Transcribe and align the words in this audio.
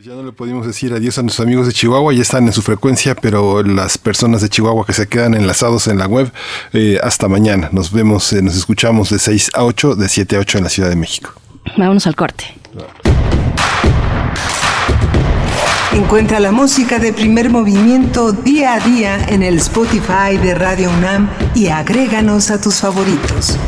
Pues 0.00 0.08
ya 0.08 0.14
no 0.14 0.22
le 0.22 0.32
pudimos 0.32 0.66
decir 0.66 0.94
adiós 0.94 1.18
a 1.18 1.22
nuestros 1.22 1.46
amigos 1.46 1.66
de 1.66 1.74
Chihuahua, 1.74 2.14
ya 2.14 2.22
están 2.22 2.46
en 2.46 2.54
su 2.54 2.62
frecuencia, 2.62 3.14
pero 3.14 3.62
las 3.62 3.98
personas 3.98 4.40
de 4.40 4.48
Chihuahua 4.48 4.86
que 4.86 4.94
se 4.94 5.06
quedan 5.06 5.34
enlazados 5.34 5.88
en 5.88 5.98
la 5.98 6.06
web, 6.06 6.32
eh, 6.72 6.98
hasta 7.02 7.28
mañana. 7.28 7.68
Nos 7.70 7.92
vemos, 7.92 8.32
eh, 8.32 8.40
nos 8.40 8.56
escuchamos 8.56 9.10
de 9.10 9.18
6 9.18 9.50
a 9.52 9.62
8, 9.62 9.96
de 9.96 10.08
7 10.08 10.36
a 10.36 10.38
8 10.38 10.56
en 10.56 10.64
la 10.64 10.70
Ciudad 10.70 10.88
de 10.88 10.96
México. 10.96 11.34
Vámonos 11.76 12.06
al 12.06 12.16
corte. 12.16 12.46
Encuentra 15.92 16.40
la 16.40 16.50
música 16.50 16.98
de 16.98 17.12
primer 17.12 17.50
movimiento 17.50 18.32
día 18.32 18.76
a 18.76 18.80
día 18.80 19.22
en 19.28 19.42
el 19.42 19.58
Spotify 19.58 20.38
de 20.42 20.54
Radio 20.54 20.88
UNAM 20.88 21.28
y 21.54 21.66
agréganos 21.66 22.50
a 22.50 22.58
tus 22.58 22.76
favoritos. 22.76 23.58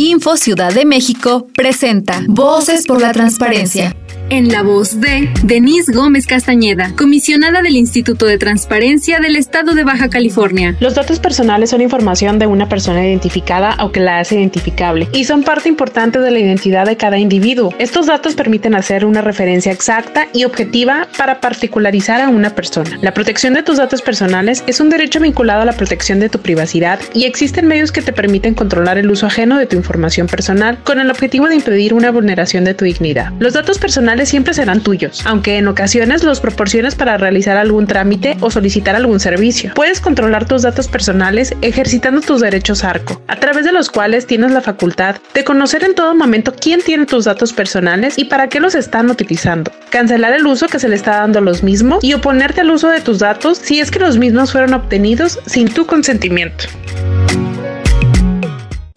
Info 0.00 0.36
Ciudad 0.36 0.72
de 0.72 0.84
México 0.84 1.48
presenta. 1.56 2.22
Voces 2.28 2.86
por 2.86 3.00
la 3.00 3.12
Transparencia 3.12 3.96
en 4.30 4.48
la 4.48 4.62
voz 4.62 5.00
de 5.00 5.30
Denise 5.42 5.92
Gómez 5.92 6.26
Castañeda, 6.26 6.92
comisionada 6.96 7.62
del 7.62 7.76
Instituto 7.76 8.26
de 8.26 8.38
Transparencia 8.38 9.20
del 9.20 9.36
Estado 9.36 9.74
de 9.74 9.84
Baja 9.84 10.08
California. 10.10 10.76
Los 10.80 10.94
datos 10.94 11.18
personales 11.18 11.70
son 11.70 11.80
información 11.80 12.38
de 12.38 12.46
una 12.46 12.68
persona 12.68 13.06
identificada 13.06 13.76
o 13.80 13.90
que 13.90 14.00
la 14.00 14.18
hace 14.18 14.36
identificable 14.36 15.08
y 15.12 15.24
son 15.24 15.42
parte 15.42 15.68
importante 15.68 16.18
de 16.18 16.30
la 16.30 16.40
identidad 16.40 16.86
de 16.86 16.96
cada 16.96 17.18
individuo. 17.18 17.72
Estos 17.78 18.06
datos 18.06 18.34
permiten 18.34 18.74
hacer 18.74 19.04
una 19.04 19.22
referencia 19.22 19.72
exacta 19.72 20.28
y 20.34 20.44
objetiva 20.44 21.08
para 21.16 21.40
particularizar 21.40 22.20
a 22.20 22.28
una 22.28 22.50
persona. 22.50 22.98
La 23.00 23.14
protección 23.14 23.54
de 23.54 23.62
tus 23.62 23.78
datos 23.78 24.02
personales 24.02 24.62
es 24.66 24.80
un 24.80 24.90
derecho 24.90 25.20
vinculado 25.20 25.62
a 25.62 25.66
la 25.66 25.72
protección 25.72 26.20
de 26.20 26.28
tu 26.28 26.40
privacidad 26.40 27.00
y 27.14 27.24
existen 27.24 27.66
medios 27.66 27.92
que 27.92 28.02
te 28.02 28.12
permiten 28.12 28.54
controlar 28.54 28.98
el 28.98 29.10
uso 29.10 29.26
ajeno 29.26 29.58
de 29.58 29.66
tu 29.66 29.76
información 29.76 30.26
personal 30.26 30.78
con 30.84 31.00
el 31.00 31.10
objetivo 31.10 31.48
de 31.48 31.54
impedir 31.54 31.94
una 31.94 32.10
vulneración 32.10 32.64
de 32.64 32.74
tu 32.74 32.84
dignidad. 32.84 33.32
Los 33.38 33.54
datos 33.54 33.78
personales 33.78 34.17
siempre 34.26 34.54
serán 34.54 34.82
tuyos, 34.82 35.22
aunque 35.26 35.58
en 35.58 35.68
ocasiones 35.68 36.24
los 36.24 36.40
proporciones 36.40 36.94
para 36.94 37.16
realizar 37.16 37.56
algún 37.56 37.86
trámite 37.86 38.36
o 38.40 38.50
solicitar 38.50 38.96
algún 38.96 39.20
servicio. 39.20 39.72
Puedes 39.74 40.00
controlar 40.00 40.46
tus 40.46 40.62
datos 40.62 40.88
personales 40.88 41.54
ejercitando 41.62 42.20
tus 42.20 42.40
derechos 42.40 42.84
ARCO, 42.84 43.22
a 43.28 43.36
través 43.36 43.64
de 43.64 43.72
los 43.72 43.90
cuales 43.90 44.26
tienes 44.26 44.50
la 44.50 44.60
facultad 44.60 45.16
de 45.34 45.44
conocer 45.44 45.84
en 45.84 45.94
todo 45.94 46.14
momento 46.14 46.54
quién 46.58 46.80
tiene 46.80 47.06
tus 47.06 47.24
datos 47.24 47.52
personales 47.52 48.18
y 48.18 48.24
para 48.24 48.48
qué 48.48 48.60
los 48.60 48.74
están 48.74 49.10
utilizando, 49.10 49.72
cancelar 49.90 50.32
el 50.32 50.46
uso 50.46 50.68
que 50.68 50.78
se 50.78 50.88
le 50.88 50.96
está 50.96 51.16
dando 51.16 51.38
a 51.38 51.42
los 51.42 51.62
mismos 51.62 52.02
y 52.02 52.14
oponerte 52.14 52.60
al 52.62 52.70
uso 52.70 52.88
de 52.88 53.00
tus 53.00 53.18
datos 53.18 53.58
si 53.58 53.80
es 53.80 53.90
que 53.90 53.98
los 53.98 54.18
mismos 54.18 54.52
fueron 54.52 54.74
obtenidos 54.74 55.38
sin 55.46 55.72
tu 55.72 55.86
consentimiento. 55.86 56.64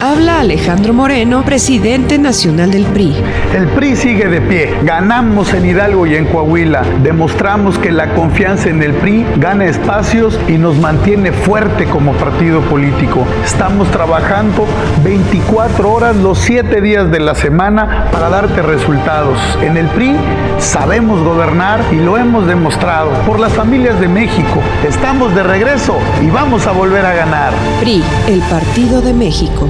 Habla 0.04 0.40
Alejandro 0.40 0.96
Moreno, 0.96 1.44
presidente 1.44 2.18
nacional 2.18 2.72
del 2.72 2.86
PRI. 2.86 3.14
El 3.56 3.68
PRI 3.68 3.96
sigue 3.96 4.28
de 4.30 4.42
pie. 4.42 4.74
Ganamos 4.82 5.54
en 5.54 5.64
Hidalgo 5.64 6.08
y 6.08 6.16
en 6.16 6.26
Coahuila. 6.26 6.82
Demostramos 7.04 7.78
que 7.78 7.92
la 7.92 8.12
confianza 8.16 8.70
en 8.70 8.82
el 8.82 8.94
PRI 8.94 9.24
gana 9.38 9.66
espacios 9.66 10.40
y 10.48 10.54
nos 10.54 10.76
mantiene 10.80 11.32
fuerte 11.32 11.86
como 11.86 12.14
partido 12.14 12.62
político. 12.62 13.28
Estamos 13.46 13.92
trabajando 13.92 14.66
24 15.04 15.94
horas 15.94 16.16
los 16.16 16.40
7 16.40 16.82
días 16.82 17.12
de 17.12 17.20
la 17.20 17.36
semana 17.36 18.08
para 18.12 18.30
darte 18.30 18.64
resultados. 18.64 19.38
En 19.62 19.78
el 19.78 19.86
PRI 19.86 20.16
sabemos 20.58 21.24
gobernar 21.24 21.80
y 21.92 21.98
lo 21.98 22.18
hemos 22.18 22.48
demostrado. 22.48 23.12
Por 23.28 23.40
las 23.40 23.54
familias 23.54 24.00
de 24.00 24.08
México, 24.08 24.64
estamos 24.84 25.36
de 25.36 25.44
regreso 25.44 26.00
y 26.24 26.32
vamos 26.32 26.66
a 26.66 26.72
volver 26.72 27.06
a 27.06 27.14
ganar. 27.14 27.54
PRI, 27.82 28.02
el 28.28 28.40
Partido 28.50 29.04
de 29.04 29.14
México. 29.14 29.70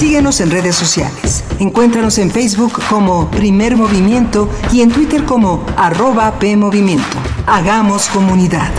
Síguenos 0.00 0.40
en 0.40 0.50
redes 0.50 0.76
sociales. 0.76 1.44
Encuéntranos 1.58 2.16
en 2.16 2.30
Facebook 2.30 2.72
como 2.88 3.30
Primer 3.30 3.76
Movimiento 3.76 4.48
y 4.72 4.80
en 4.80 4.90
Twitter 4.90 5.24
como 5.24 5.62
arroba 5.76 6.38
PMovimiento. 6.38 7.18
Hagamos 7.46 8.08
comunidad. 8.08 8.70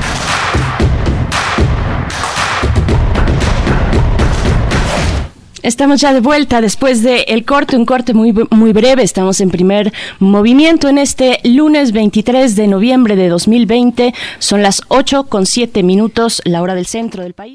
Estamos 5.61 6.01
ya 6.01 6.11
de 6.11 6.21
vuelta 6.21 6.59
después 6.59 7.03
del 7.03 7.23
el 7.27 7.45
corte, 7.45 7.77
un 7.77 7.85
corte 7.85 8.15
muy, 8.15 8.33
muy 8.49 8.73
breve. 8.73 9.03
Estamos 9.03 9.41
en 9.41 9.51
primer 9.51 9.93
movimiento 10.17 10.89
en 10.89 10.97
este 10.97 11.39
lunes 11.43 11.91
23 11.91 12.55
de 12.55 12.65
noviembre 12.65 13.15
de 13.15 13.29
2020. 13.29 14.15
Son 14.39 14.63
las 14.63 14.81
8 14.87 15.25
con 15.25 15.45
7 15.45 15.83
minutos, 15.83 16.41
la 16.45 16.63
hora 16.63 16.73
del 16.73 16.87
centro 16.87 17.21
del 17.21 17.33
país. 17.33 17.49